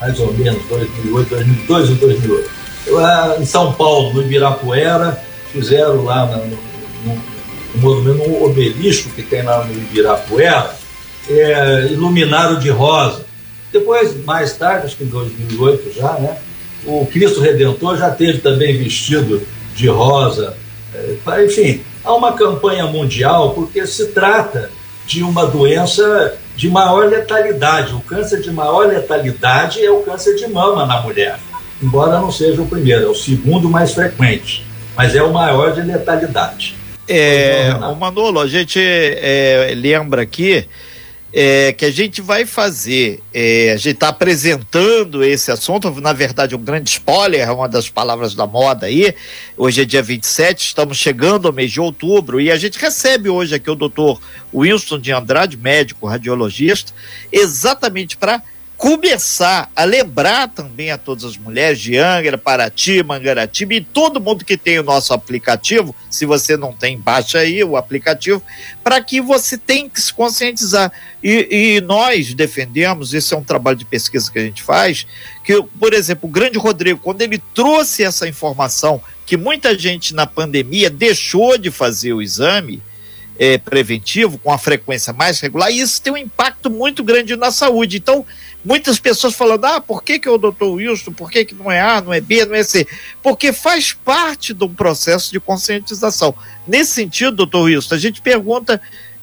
mais 0.00 0.18
ou 0.18 0.32
menos, 0.34 0.60
2008, 0.68 1.28
2002 1.28 1.90
ou 1.90 1.96
2008. 1.96 2.50
Lá 2.88 3.36
em 3.38 3.44
São 3.44 3.72
Paulo, 3.74 4.14
no 4.14 4.22
Ibirapuera, 4.22 5.22
fizeram 5.52 6.04
lá 6.04 6.26
no, 6.26 6.46
no, 7.76 7.76
no, 7.76 8.00
no 8.14 8.44
obelisco 8.44 9.10
que 9.10 9.22
tem 9.22 9.42
lá 9.42 9.62
no 9.64 9.72
Ibirapuera, 9.72 10.74
é, 11.28 11.88
iluminaram 11.92 12.58
de 12.58 12.70
rosa. 12.70 13.26
Depois, 13.70 14.24
mais 14.24 14.56
tarde, 14.56 14.86
acho 14.86 14.96
que 14.96 15.04
em 15.04 15.08
2008 15.08 15.92
já, 15.92 16.14
né? 16.14 16.38
O 16.84 17.06
Cristo 17.06 17.40
Redentor 17.40 17.96
já 17.96 18.10
teve 18.10 18.38
também 18.38 18.76
vestido 18.76 19.42
de 19.74 19.88
rosa. 19.88 20.56
É, 20.94 21.44
enfim, 21.44 21.82
há 22.04 22.14
uma 22.14 22.32
campanha 22.32 22.86
mundial 22.86 23.52
porque 23.52 23.86
se 23.86 24.08
trata 24.08 24.70
de 25.06 25.22
uma 25.22 25.46
doença 25.46 26.36
de 26.56 26.68
maior 26.68 27.06
letalidade. 27.08 27.94
O 27.94 28.00
câncer 28.00 28.40
de 28.40 28.50
maior 28.50 28.86
letalidade 28.86 29.84
é 29.84 29.90
o 29.90 30.02
câncer 30.02 30.34
de 30.36 30.46
mama 30.48 30.84
na 30.84 31.00
mulher, 31.00 31.38
embora 31.82 32.18
não 32.20 32.32
seja 32.32 32.60
o 32.60 32.66
primeiro, 32.66 33.04
é 33.04 33.08
o 33.08 33.14
segundo 33.14 33.68
mais 33.68 33.94
frequente, 33.94 34.64
mas 34.96 35.14
é 35.14 35.22
o 35.22 35.32
maior 35.32 35.72
de 35.72 35.82
letalidade. 35.82 36.76
É, 37.06 37.72
o 37.90 37.94
Manolo, 37.94 38.38
a 38.38 38.46
gente 38.46 38.78
é, 38.78 39.72
lembra 39.74 40.22
aqui 40.22 40.66
é, 41.32 41.72
que 41.72 41.84
a 41.84 41.90
gente 41.90 42.22
vai 42.22 42.46
fazer, 42.46 43.22
é, 43.34 43.72
a 43.72 43.76
gente 43.76 43.94
está 43.94 44.08
apresentando 44.08 45.22
esse 45.22 45.50
assunto, 45.50 45.90
na 46.00 46.12
verdade, 46.12 46.54
um 46.54 46.62
grande 46.62 46.88
spoiler, 46.90 47.46
é 47.46 47.52
uma 47.52 47.68
das 47.68 47.88
palavras 47.88 48.34
da 48.34 48.46
moda 48.46 48.86
aí. 48.86 49.14
Hoje 49.56 49.82
é 49.82 49.84
dia 49.84 50.02
27, 50.02 50.66
estamos 50.66 50.96
chegando 50.96 51.46
ao 51.46 51.52
mês 51.52 51.70
de 51.70 51.80
outubro 51.80 52.40
e 52.40 52.50
a 52.50 52.56
gente 52.56 52.78
recebe 52.78 53.28
hoje 53.28 53.54
aqui 53.54 53.70
o 53.70 53.74
doutor 53.74 54.20
Winston 54.54 54.98
de 54.98 55.12
Andrade, 55.12 55.56
médico 55.56 56.06
radiologista, 56.06 56.92
exatamente 57.30 58.16
para 58.16 58.42
começar 58.78 59.68
a 59.74 59.82
lembrar 59.82 60.46
também 60.46 60.92
a 60.92 60.96
todas 60.96 61.24
as 61.24 61.36
mulheres 61.36 61.80
de 61.80 61.98
Angra, 61.98 62.38
Paraty, 62.38 63.02
Mangaratiba 63.02 63.74
e 63.74 63.80
todo 63.80 64.20
mundo 64.20 64.44
que 64.44 64.56
tem 64.56 64.78
o 64.78 64.84
nosso 64.84 65.12
aplicativo, 65.12 65.94
se 66.08 66.24
você 66.24 66.56
não 66.56 66.72
tem, 66.72 66.96
baixa 66.96 67.40
aí 67.40 67.64
o 67.64 67.76
aplicativo, 67.76 68.40
para 68.84 69.02
que 69.02 69.20
você 69.20 69.58
tem 69.58 69.88
que 69.88 70.00
se 70.00 70.14
conscientizar. 70.14 70.92
E, 71.20 71.76
e, 71.76 71.80
nós 71.80 72.32
defendemos, 72.34 73.12
esse 73.12 73.34
é 73.34 73.36
um 73.36 73.42
trabalho 73.42 73.76
de 73.76 73.84
pesquisa 73.84 74.30
que 74.30 74.38
a 74.38 74.42
gente 74.42 74.62
faz, 74.62 75.04
que, 75.42 75.60
por 75.60 75.92
exemplo, 75.92 76.28
o 76.28 76.32
grande 76.32 76.56
Rodrigo, 76.56 77.00
quando 77.02 77.20
ele 77.20 77.42
trouxe 77.52 78.04
essa 78.04 78.28
informação 78.28 79.02
que 79.26 79.36
muita 79.36 79.76
gente 79.76 80.14
na 80.14 80.24
pandemia 80.24 80.88
deixou 80.88 81.58
de 81.58 81.72
fazer 81.72 82.12
o 82.12 82.22
exame, 82.22 82.80
é, 83.38 83.56
preventivo, 83.56 84.36
com 84.38 84.52
a 84.52 84.58
frequência 84.58 85.12
mais 85.12 85.38
regular, 85.38 85.70
e 85.70 85.80
isso 85.80 86.02
tem 86.02 86.12
um 86.12 86.16
impacto 86.16 86.68
muito 86.68 87.04
grande 87.04 87.36
na 87.36 87.52
saúde. 87.52 87.96
Então, 87.96 88.26
muitas 88.68 88.98
pessoas 88.98 89.34
falando, 89.34 89.64
ah, 89.64 89.80
por 89.80 90.02
que, 90.02 90.18
que 90.18 90.28
é 90.28 90.30
o 90.30 90.36
doutor 90.36 90.74
Wilson, 90.74 91.10
por 91.10 91.30
que, 91.30 91.42
que 91.42 91.54
não 91.54 91.72
é 91.72 91.80
A, 91.80 92.02
não 92.02 92.12
é 92.12 92.20
B, 92.20 92.44
não 92.44 92.54
é 92.54 92.62
C? 92.62 92.86
Porque 93.22 93.50
faz 93.50 93.94
parte 93.94 94.52
de 94.52 94.62
um 94.62 94.74
processo 94.74 95.32
de 95.32 95.40
conscientização. 95.40 96.34
Nesse 96.66 96.92
sentido, 96.92 97.32
doutor 97.32 97.62
Wilson, 97.62 97.94
a 97.94 97.98
gente 97.98 98.20
pergunta 98.20 98.78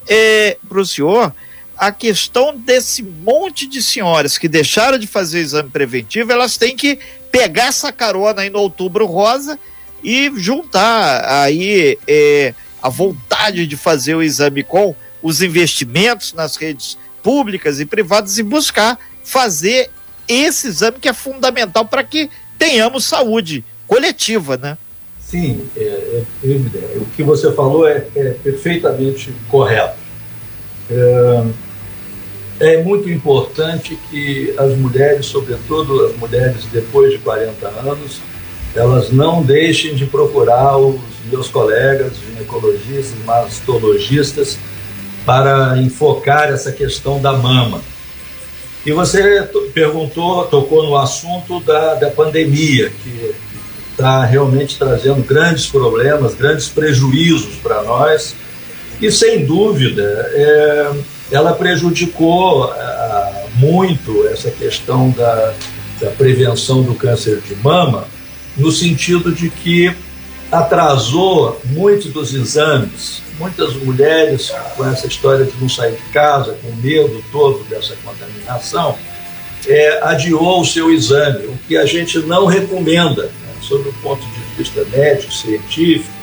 é, 0.09 0.57
para 0.67 0.79
o 0.81 0.85
senhor 0.85 1.31
a 1.77 1.91
questão 1.91 2.57
desse 2.57 3.03
monte 3.03 3.67
de 3.67 3.83
senhoras 3.83 4.39
que 4.39 4.47
deixaram 4.47 4.97
de 4.97 5.05
fazer 5.05 5.41
exame 5.41 5.69
preventivo, 5.69 6.31
elas 6.31 6.57
têm 6.57 6.75
que 6.75 6.97
pegar 7.31 7.67
essa 7.67 7.91
carona 7.91 8.41
aí 8.41 8.49
no 8.49 8.59
outubro 8.59 9.05
rosa 9.05 9.59
e 10.03 10.31
juntar 10.37 11.43
aí 11.43 11.99
é, 12.07 12.55
a 12.81 12.89
vontade 12.89 13.67
de 13.67 13.77
fazer 13.77 14.15
o 14.15 14.23
exame 14.23 14.63
com 14.63 14.95
os 15.21 15.43
investimentos 15.43 16.33
nas 16.33 16.55
redes 16.55 16.97
públicas 17.21 17.79
e 17.79 17.85
privadas 17.85 18.39
e 18.39 18.43
buscar 18.43 18.97
fazer 19.25 19.89
esse 20.27 20.67
exame 20.67 20.99
que 20.99 21.09
é 21.09 21.13
fundamental 21.13 21.85
para 21.85 22.03
que 22.03 22.29
tenhamos 22.57 23.03
saúde 23.03 23.65
coletiva, 23.87 24.55
né? 24.55 24.77
Sim, 25.19 25.67
é, 25.75 25.81
é, 25.81 26.23
é, 26.43 26.97
o 26.97 27.05
que 27.15 27.23
você 27.23 27.51
falou 27.51 27.87
é, 27.87 28.05
é 28.15 28.29
perfeitamente 28.43 29.33
correto. 29.49 29.97
É, 30.89 31.43
é, 32.59 32.83
muito 32.83 33.09
importante 33.09 33.97
que 34.09 34.53
as 34.57 34.77
mulheres, 34.77 35.25
sobretudo 35.25 36.05
as 36.05 36.15
mulheres 36.15 36.65
depois 36.71 37.11
de 37.11 37.17
40 37.17 37.67
anos, 37.67 38.21
elas 38.75 39.11
não 39.11 39.41
deixem 39.41 39.95
de 39.95 40.05
procurar 40.05 40.77
os 40.77 40.99
meus 41.29 41.49
colegas 41.49 42.13
ginecologistas, 42.17 43.17
mastologistas, 43.25 44.59
para 45.25 45.77
enfocar 45.79 46.49
essa 46.49 46.71
questão 46.71 47.19
da 47.19 47.33
mama. 47.33 47.81
E 48.85 48.91
você 48.91 49.41
perguntou, 49.73 50.45
tocou 50.45 50.83
no 50.83 50.95
assunto 50.95 51.59
da, 51.61 51.95
da 51.95 52.11
pandemia, 52.11 52.91
que 53.03 53.33
está 53.91 54.23
realmente 54.25 54.77
trazendo 54.77 55.23
grandes 55.23 55.65
problemas, 55.65 56.35
grandes 56.35 56.67
prejuízos 56.67 57.55
para 57.63 57.81
nós. 57.81 58.35
E, 59.01 59.11
sem 59.11 59.43
dúvida, 59.43 60.03
é, 60.33 60.91
ela 61.31 61.53
prejudicou 61.53 62.71
é, 62.73 63.45
muito 63.55 64.27
essa 64.27 64.51
questão 64.51 65.09
da, 65.11 65.53
da 65.99 66.11
prevenção 66.11 66.83
do 66.83 66.93
câncer 66.93 67.41
de 67.41 67.55
mama, 67.55 68.07
no 68.55 68.71
sentido 68.71 69.31
de 69.31 69.49
que 69.49 69.95
atrasou 70.51 71.59
muitos 71.65 72.11
dos 72.11 72.33
exames. 72.33 73.23
Muitas 73.39 73.73
mulheres 73.75 74.53
com 74.77 74.85
essa 74.87 75.07
história 75.07 75.45
de 75.45 75.51
não 75.59 75.67
sair 75.67 75.93
de 75.93 76.11
casa, 76.13 76.57
com 76.61 76.71
medo 76.77 77.21
todo 77.31 77.63
dessa 77.65 77.93
contaminação, 78.03 78.97
é, 79.67 79.99
adiou 80.03 80.61
o 80.61 80.65
seu 80.65 80.91
exame, 80.91 81.47
o 81.47 81.57
que 81.67 81.75
a 81.75 81.85
gente 81.85 82.19
não 82.19 82.45
recomenda, 82.45 83.23
né, 83.23 83.53
sob 83.61 83.89
o 83.89 83.93
ponto 83.93 84.21
de 84.25 84.57
vista 84.57 84.85
médico, 84.85 85.33
científico. 85.33 86.13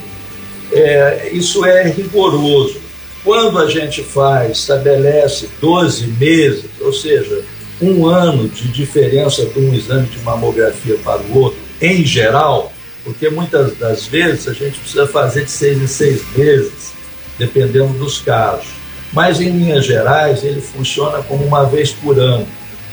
É, 0.73 1.31
isso 1.33 1.67
é 1.67 1.87
rigoroso. 1.89 2.81
Quando 3.23 3.59
a 3.59 3.69
gente 3.69 4.03
faz, 4.03 4.59
estabelece 4.59 5.49
12 5.61 6.07
meses, 6.07 6.65
ou 6.81 6.93
seja, 6.93 7.45
um 7.81 8.07
ano 8.07 8.49
de 8.49 8.69
diferença 8.69 9.45
de 9.45 9.59
um 9.59 9.75
exame 9.75 10.07
de 10.07 10.19
mamografia 10.21 10.97
para 11.05 11.21
o 11.21 11.39
outro, 11.39 11.59
em 11.81 12.05
geral, 12.05 12.73
porque 13.05 13.29
muitas 13.29 13.77
das 13.77 14.07
vezes 14.07 14.49
a 14.49 14.53
gente 14.53 14.79
precisa 14.79 15.07
fazer 15.07 15.45
de 15.45 15.51
seis 15.51 15.81
em 15.81 15.87
seis 15.87 16.23
meses, 16.37 16.93
dependendo 17.39 17.93
dos 17.95 18.21
casos. 18.21 18.69
Mas, 19.13 19.41
em 19.41 19.51
linhas 19.51 19.85
gerais, 19.85 20.43
ele 20.43 20.61
funciona 20.61 21.23
como 21.23 21.45
uma 21.45 21.65
vez 21.65 21.93
por 21.93 22.19
ano. 22.19 22.47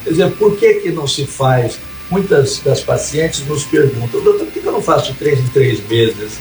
Quer 0.03 0.09
dizer, 0.11 0.31
por 0.31 0.57
que, 0.57 0.75
que 0.75 0.91
não 0.91 1.07
se 1.07 1.25
faz? 1.25 1.79
Muitas 2.09 2.59
das 2.59 2.81
pacientes 2.81 3.45
nos 3.45 3.63
perguntam, 3.63 4.19
doutor, 4.21 4.45
por 4.45 4.51
que 4.51 4.65
eu 4.67 4.71
não 4.71 4.81
faço 4.81 5.13
três 5.13 5.39
em 5.39 5.47
três 5.47 5.87
meses? 5.87 6.39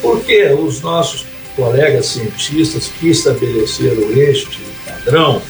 Porque 0.00 0.46
os 0.52 0.80
nossos 0.80 1.26
colegas 1.56 2.06
cientistas 2.06 2.88
que 3.00 3.08
estabeleceram 3.08 4.10
este 4.12 4.60
padrão 4.86 5.42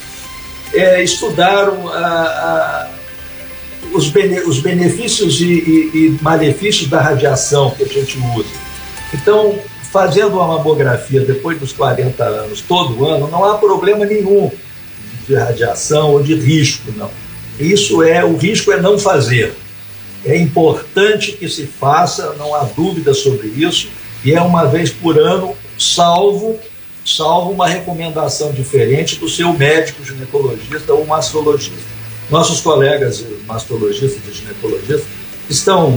é, 0.72 1.02
estudaram 1.02 1.88
a 1.88 2.95
os, 3.92 4.08
bene, 4.08 4.40
os 4.40 4.58
benefícios 4.60 5.40
e, 5.40 5.44
e, 5.44 5.90
e, 5.94 6.18
malefícios 6.20 6.88
da 6.88 7.00
radiação 7.00 7.70
que 7.70 7.82
a 7.82 7.86
gente 7.86 8.18
usa. 8.36 8.48
Então, 9.14 9.58
fazendo 9.92 10.36
uma 10.36 10.58
mamografia 10.58 11.20
depois 11.20 11.58
dos 11.58 11.72
40 11.72 12.22
anos, 12.24 12.60
todo 12.60 13.06
ano, 13.06 13.28
não 13.28 13.44
há 13.44 13.56
problema 13.58 14.04
nenhum 14.04 14.50
de 15.26 15.34
radiação 15.34 16.12
ou 16.12 16.22
de 16.22 16.34
risco, 16.34 16.92
não. 16.96 17.10
Isso 17.58 18.02
é, 18.02 18.24
o 18.24 18.36
risco 18.36 18.72
é 18.72 18.80
não 18.80 18.98
fazer. 18.98 19.54
É 20.24 20.36
importante 20.36 21.32
que 21.32 21.48
se 21.48 21.66
faça, 21.66 22.34
não 22.38 22.54
há 22.54 22.64
dúvida 22.64 23.14
sobre 23.14 23.48
isso, 23.48 23.88
e 24.24 24.32
é 24.32 24.40
uma 24.40 24.66
vez 24.66 24.90
por 24.90 25.18
ano, 25.18 25.54
salvo 25.78 26.58
salvo 27.06 27.52
uma 27.52 27.68
recomendação 27.68 28.50
diferente 28.50 29.16
do 29.16 29.28
seu 29.28 29.52
médico 29.52 30.04
ginecologista 30.04 30.92
ou 30.92 31.06
mastologista. 31.06 31.95
Nossos 32.30 32.60
colegas 32.60 33.24
mastologistas 33.46 34.20
e 34.28 34.32
ginecologistas 34.32 35.04
estão 35.48 35.92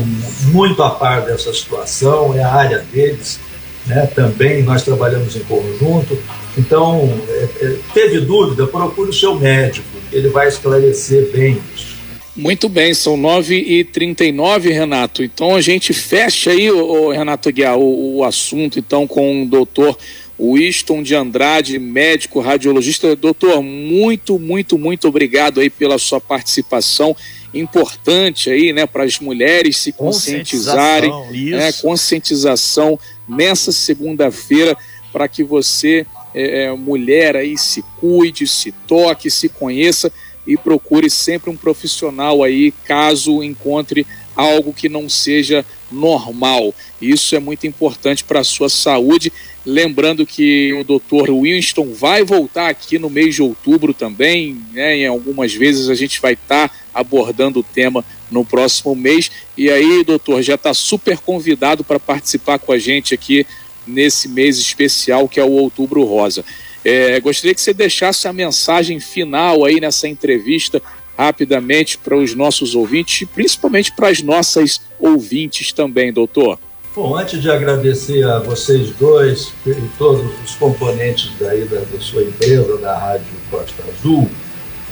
muito 0.52 0.84
a 0.84 0.92
par 0.92 1.22
dessa 1.22 1.54
situação, 1.54 2.36
é 2.36 2.44
a 2.44 2.54
área 2.54 2.86
deles, 2.92 3.40
né? 3.88 4.06
também 4.14 4.62
nós 4.64 4.84
trabalhamos 4.84 5.36
em 5.36 5.40
conjunto. 5.42 6.18
Então, 6.58 7.12
é, 7.30 7.48
é, 7.62 7.76
teve 7.94 8.20
dúvida, 8.22 8.68
procure 8.68 9.10
o 9.10 9.14
seu 9.14 9.36
médico, 9.36 9.88
ele 10.12 10.30
vai 10.30 10.48
esclarecer 10.48 11.32
bem 11.32 11.60
isso. 11.76 12.00
Muito 12.36 12.70
bem, 12.70 12.94
são 12.94 13.18
9h39, 13.18 14.72
Renato. 14.72 15.24
Então 15.24 15.56
a 15.56 15.62
gente 15.62 15.94
fecha 15.94 16.52
aí, 16.52 16.72
o, 16.72 17.10
Renato 17.10 17.52
Guiar, 17.52 17.78
o, 17.78 18.18
o, 18.18 18.24
assunto 18.24 18.80
então 18.80 19.06
com 19.06 19.44
o 19.44 19.46
doutor 19.46 19.98
Winston 20.40 21.04
de 21.04 21.16
Andrade, 21.16 21.78
médico 21.78 22.40
radiologista. 22.40 23.16
Doutor, 23.16 23.62
muito, 23.62 24.40
muito, 24.40 24.78
muito 24.78 25.08
obrigado 25.08 25.60
aí 25.60 25.70
pela 25.70 25.98
sua 25.98 26.22
participação 26.22 27.16
importante 27.54 28.50
aí, 28.50 28.72
né, 28.72 28.86
para 28.86 29.04
as 29.04 29.20
mulheres 29.20 29.78
se 29.78 29.92
conscientizarem, 29.92 31.12
né, 31.50 31.72
conscientização 31.74 33.00
nessa 33.28 33.72
segunda-feira 33.72 34.78
para 35.12 35.28
que 35.28 35.44
você, 35.44 36.06
é, 36.34 36.66
é, 36.66 36.72
mulher 36.72 37.36
aí, 37.36 37.58
se 37.58 37.84
cuide, 38.00 38.48
se 38.48 38.72
toque, 38.88 39.32
se 39.32 39.50
conheça 39.50 40.12
e 40.46 40.56
procure 40.56 41.10
sempre 41.10 41.50
um 41.50 41.58
profissional 41.58 42.44
aí 42.44 42.72
caso 42.86 43.44
encontre 43.44 44.06
algo 44.40 44.74
que 44.74 44.88
não 44.88 45.10
seja 45.10 45.66
normal. 45.92 46.74
Isso 47.02 47.36
é 47.36 47.40
muito 47.40 47.68
importante 47.68 48.24
para 48.24 48.40
a 48.40 48.44
sua 48.44 48.70
saúde. 48.70 49.34
Lembrando 49.66 50.26
que 50.26 50.72
o 50.74 50.84
Dr. 50.86 51.32
Winston 51.32 51.94
vai 51.94 52.24
voltar 52.24 52.70
aqui 52.70 52.98
no 52.98 53.10
mês 53.10 53.36
de 53.36 53.42
outubro 53.42 53.94
também, 53.94 54.58
né? 54.72 54.96
Em 54.96 55.08
algumas 55.08 55.54
vezes 55.54 55.90
a 55.90 55.96
gente 55.96 56.22
vai 56.22 56.34
estar 56.34 56.70
tá 56.70 56.76
abordando 56.94 57.60
o 57.60 57.64
tema 57.64 58.04
no 58.32 58.46
próximo 58.46 58.96
mês. 58.96 59.30
E 59.58 59.70
aí, 59.70 60.06
doutor, 60.06 60.42
já 60.42 60.56
está 60.56 60.74
super 60.74 61.18
convidado 61.18 61.84
para 61.84 62.00
participar 62.00 62.60
com 62.60 62.72
a 62.72 62.78
gente 62.80 63.14
aqui 63.14 63.46
nesse 63.86 64.30
mês 64.30 64.58
especial 64.58 65.28
que 65.28 65.40
é 65.40 65.44
o 65.44 65.52
Outubro 65.52 66.04
Rosa. 66.06 66.46
É, 66.84 67.20
gostaria 67.20 67.54
que 67.54 67.60
você 67.60 67.74
deixasse 67.74 68.26
a 68.26 68.32
mensagem 68.32 69.02
final 69.02 69.66
aí 69.66 69.82
nessa 69.82 70.08
entrevista 70.08 70.82
rapidamente 71.20 71.98
para 71.98 72.16
os 72.16 72.34
nossos 72.34 72.74
ouvintes 72.76 73.28
principalmente 73.36 73.92
para 73.92 74.08
as 74.08 74.22
nossas 74.22 74.80
ouvintes 74.98 75.74
também, 75.74 76.14
doutor. 76.14 76.58
Bom, 76.96 77.16
antes 77.18 77.42
de 77.42 77.52
agradecer 77.52 78.26
a 78.26 78.40
vocês 78.40 78.92
dois 78.92 79.52
e 79.66 79.74
todos 79.98 80.32
os 80.44 80.56
componentes 80.56 81.32
daí 81.38 81.66
da, 81.66 81.82
da 81.82 82.00
sua 82.00 82.24
empresa, 82.24 82.78
da 82.78 82.98
Rádio 82.98 83.28
Costa 83.52 83.84
Azul, 83.90 84.30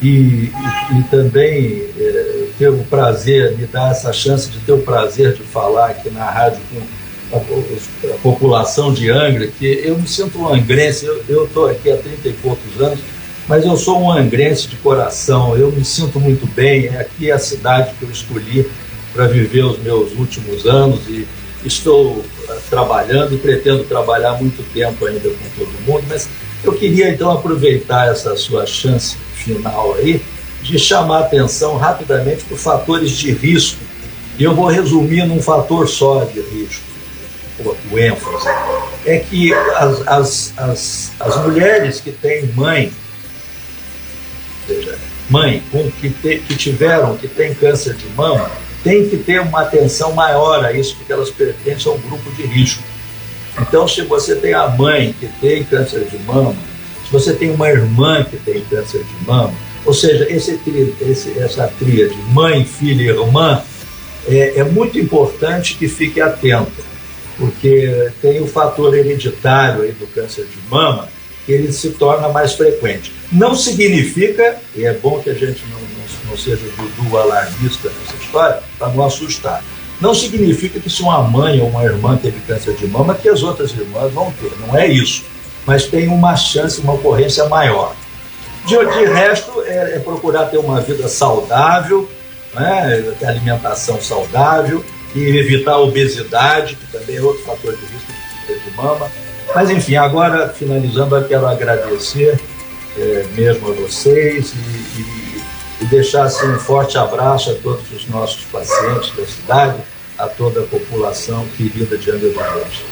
e, 0.01 0.07
e, 0.07 0.51
e 0.99 1.03
também 1.09 1.85
é, 1.97 2.47
ter 2.59 2.69
o 2.69 2.83
prazer, 2.83 3.57
me 3.57 3.65
dar 3.65 3.91
essa 3.91 4.11
chance 4.11 4.49
de 4.49 4.59
ter 4.59 4.73
o 4.73 4.81
prazer 4.81 5.33
de 5.33 5.43
falar 5.43 5.91
aqui 5.91 6.09
na 6.09 6.29
rádio 6.29 6.59
com 7.31 7.37
a, 7.37 8.13
a 8.13 8.17
população 8.19 8.93
de 8.93 9.09
Angra, 9.09 9.47
que 9.47 9.65
eu 9.65 9.97
me 9.97 10.07
sinto 10.07 10.39
um 10.39 10.53
angrense, 10.53 11.05
eu 11.05 11.45
estou 11.45 11.67
aqui 11.67 11.89
há 11.89 11.97
30 11.97 12.27
e 12.27 12.33
poucos 12.33 12.81
anos, 12.81 12.99
mas 13.47 13.65
eu 13.65 13.77
sou 13.77 14.01
um 14.01 14.11
angrense 14.11 14.67
de 14.67 14.75
coração, 14.77 15.55
eu 15.57 15.71
me 15.71 15.85
sinto 15.85 16.19
muito 16.19 16.45
bem, 16.47 16.87
é 16.87 16.99
aqui 16.99 17.31
a 17.31 17.39
cidade 17.39 17.91
que 17.97 18.03
eu 18.03 18.11
escolhi 18.11 18.69
para 19.13 19.27
viver 19.27 19.63
os 19.63 19.79
meus 19.79 20.11
últimos 20.13 20.65
anos 20.65 21.07
e 21.07 21.25
estou 21.63 22.17
uh, 22.17 22.25
trabalhando 22.69 23.33
e 23.33 23.37
pretendo 23.37 23.83
trabalhar 23.85 24.33
muito 24.33 24.61
tempo 24.73 25.05
ainda 25.05 25.29
com 25.29 25.49
todo 25.57 25.69
mundo, 25.85 26.03
mas 26.09 26.27
eu 26.63 26.73
queria 26.73 27.09
então 27.09 27.31
aproveitar 27.31 28.09
essa 28.11 28.35
sua 28.35 28.65
chance 28.65 29.15
final 29.33 29.95
aí 29.95 30.21
de 30.61 30.77
chamar 30.77 31.19
atenção 31.19 31.77
rapidamente 31.77 32.43
para 32.43 32.57
fatores 32.57 33.11
de 33.11 33.31
risco. 33.31 33.79
E 34.37 34.43
eu 34.43 34.53
vou 34.53 34.67
resumir 34.67 35.25
num 35.25 35.41
fator 35.41 35.87
só 35.87 36.25
de 36.25 36.41
risco, 36.41 36.83
o 37.91 37.97
ênfase. 37.97 38.47
É 39.05 39.19
que 39.19 39.53
as, 39.53 40.07
as, 40.07 40.53
as, 40.57 41.11
as 41.19 41.43
mulheres 41.43 41.99
que 42.01 42.11
têm 42.11 42.45
mãe 42.53 42.91
seja, 44.67 44.97
mãe 45.29 45.61
com 45.71 45.89
que, 45.91 46.09
te, 46.09 46.39
que 46.39 46.55
tiveram, 46.55 47.17
que 47.17 47.27
tem 47.27 47.53
câncer 47.53 47.93
de 47.95 48.07
mama, 48.09 48.49
tem 48.83 49.09
que 49.09 49.17
ter 49.17 49.41
uma 49.41 49.61
atenção 49.61 50.13
maior 50.13 50.63
a 50.63 50.71
isso, 50.71 50.95
porque 50.97 51.11
elas 51.11 51.29
pertencem 51.29 51.91
a 51.91 51.95
um 51.95 51.99
grupo 51.99 52.31
de 52.31 52.43
risco. 52.43 52.83
Então, 53.59 53.87
se 53.87 54.01
você 54.03 54.35
tem 54.35 54.53
a 54.53 54.67
mãe 54.67 55.15
que 55.19 55.27
tem 55.41 55.63
câncer 55.63 56.05
de 56.05 56.17
mama, 56.19 56.55
se 57.05 57.11
você 57.11 57.33
tem 57.33 57.49
uma 57.49 57.69
irmã 57.69 58.23
que 58.23 58.37
tem 58.37 58.61
câncer 58.61 59.03
de 59.03 59.25
mama, 59.25 59.53
ou 59.85 59.93
seja, 59.93 60.27
esse, 60.29 60.59
esse, 61.01 61.39
essa 61.39 61.67
tríade, 61.79 62.15
mãe, 62.31 62.65
filha 62.65 63.03
e 63.03 63.07
irmã, 63.07 63.61
é, 64.27 64.59
é 64.59 64.63
muito 64.63 64.99
importante 64.99 65.75
que 65.75 65.87
fique 65.87 66.19
atento, 66.21 66.83
porque 67.37 68.11
tem 68.21 68.41
o 68.41 68.47
fator 68.47 68.93
hereditário 68.95 69.83
aí 69.83 69.91
do 69.91 70.05
câncer 70.07 70.45
de 70.45 70.57
mama, 70.69 71.07
ele 71.53 71.71
se 71.71 71.91
torna 71.91 72.29
mais 72.29 72.53
frequente. 72.53 73.13
Não 73.31 73.55
significa, 73.55 74.57
e 74.75 74.85
é 74.85 74.93
bom 74.93 75.19
que 75.19 75.29
a 75.29 75.33
gente 75.33 75.63
não, 75.69 75.79
não, 75.79 76.31
não 76.31 76.37
seja 76.37 76.61
do 76.99 77.17
alarmista 77.17 77.89
nessa 77.89 78.23
história, 78.23 78.59
para 78.77 78.89
não 78.89 79.05
assustar, 79.05 79.63
não 79.99 80.13
significa 80.13 80.79
que 80.79 80.89
se 80.89 81.01
uma 81.01 81.23
mãe 81.23 81.59
ou 81.59 81.69
uma 81.69 81.83
irmã 81.83 82.17
teve 82.17 82.39
câncer 82.41 82.75
de 82.75 82.85
mama, 82.87 83.15
que 83.15 83.27
as 83.27 83.41
outras 83.41 83.71
irmãs 83.71 84.13
vão 84.13 84.31
ter. 84.33 84.51
Não 84.59 84.77
é 84.77 84.87
isso. 84.87 85.23
Mas 85.65 85.85
tem 85.85 86.07
uma 86.07 86.35
chance, 86.35 86.79
uma 86.79 86.93
ocorrência 86.93 87.45
maior. 87.45 87.95
De, 88.65 88.75
de 88.77 89.05
resto, 89.05 89.63
é, 89.65 89.95
é 89.95 89.99
procurar 89.99 90.45
ter 90.45 90.57
uma 90.57 90.81
vida 90.81 91.07
saudável, 91.07 92.07
né, 92.53 93.15
alimentação 93.25 93.99
saudável 94.01 94.83
e 95.15 95.37
evitar 95.37 95.73
a 95.73 95.79
obesidade, 95.79 96.75
que 96.75 96.91
também 96.91 97.15
é 97.15 97.21
outro 97.21 97.43
fator 97.43 97.75
de 97.75 97.81
risco 97.85 98.11
de 98.11 98.47
câncer 98.47 98.69
de 98.69 98.77
mama 98.77 99.09
mas 99.57 99.71
enfim, 99.71 99.95
agora 99.95 100.49
finalizando, 100.49 101.15
eu 101.15 101.27
quero 101.27 101.47
agradecer 101.47 102.39
é, 102.95 103.25
mesmo 103.35 103.69
a 103.69 103.71
vocês 103.73 104.53
e, 104.53 105.01
e, 105.01 105.41
e, 105.81 105.85
deixar 105.87 106.25
assim, 106.25 106.45
um 106.45 106.59
forte 106.59 106.95
abraço 106.95 107.49
a 107.49 107.55
todos 107.55 107.91
os 107.91 108.07
nossos 108.07 108.43
pacientes 108.51 109.11
da 109.15 109.25
cidade, 109.25 109.79
a 110.15 110.27
toda 110.27 110.59
a 110.59 110.63
população 110.63 111.43
querida 111.57 111.97
de 111.97 112.11
Angra 112.11 112.29
dos 112.29 112.37
Reis. 112.37 112.83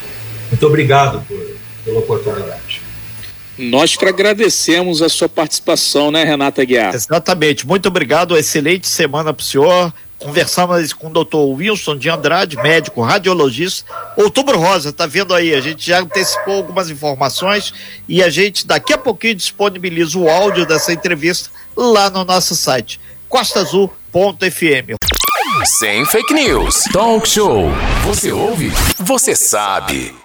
Muito 0.49 0.65
obrigado 0.65 1.23
por, 1.27 1.39
pela 1.85 1.99
oportunidade. 1.99 2.81
Nós 3.59 3.95
que 3.95 4.05
agradecemos 4.05 5.03
a 5.03 5.07
sua 5.07 5.29
participação, 5.29 6.09
né, 6.09 6.23
Renata 6.23 6.65
Guiar? 6.65 6.95
Exatamente. 6.95 7.67
Muito 7.67 7.89
obrigado. 7.89 8.35
Excelente 8.35 8.87
semana 8.87 9.31
para 9.31 9.43
o 9.43 9.45
senhor. 9.45 9.93
Conversamos 10.19 10.93
com 10.93 11.07
o 11.07 11.09
doutor 11.09 11.45
Wilson 11.45 11.97
de 11.97 12.09
Andrade, 12.09 12.55
médico, 12.57 13.01
radiologista. 13.01 13.91
Outubro 14.17 14.57
Rosa, 14.57 14.91
tá 14.91 15.05
vendo 15.05 15.33
aí? 15.33 15.53
A 15.53 15.61
gente 15.61 15.85
já 15.85 15.99
antecipou 15.99 16.55
algumas 16.55 16.89
informações 16.89 17.73
e 18.07 18.23
a 18.23 18.29
gente 18.29 18.65
daqui 18.65 18.93
a 18.93 18.97
pouquinho 18.97 19.35
disponibiliza 19.35 20.17
o 20.17 20.29
áudio 20.29 20.65
dessa 20.65 20.93
entrevista 20.93 21.49
lá 21.75 22.09
no 22.09 22.23
nosso 22.23 22.55
site, 22.55 22.99
costaazul.fm. 23.29 24.95
Sem 25.65 26.05
fake 26.05 26.33
news. 26.33 26.83
Talk 26.91 27.27
show. 27.27 27.69
Você 28.05 28.31
ouve? 28.31 28.71
Você 28.97 29.35
sabe. 29.35 30.24